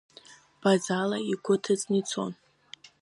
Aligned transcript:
Базала 0.61 1.17
игәы 1.31 1.55
ҭыҵны 1.63 1.97
ицон. 1.99 2.31